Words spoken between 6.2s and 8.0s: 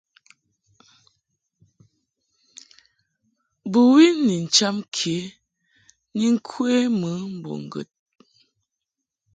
ŋkwe mɨ mbo ŋgəd.